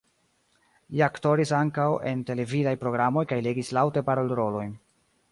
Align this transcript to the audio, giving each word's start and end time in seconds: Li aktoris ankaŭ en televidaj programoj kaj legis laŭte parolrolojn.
Li 0.93 1.01
aktoris 1.07 1.51
ankaŭ 1.57 1.85
en 2.11 2.23
televidaj 2.29 2.73
programoj 2.85 3.25
kaj 3.33 3.37
legis 3.49 3.69
laŭte 3.79 4.03
parolrolojn. 4.09 4.73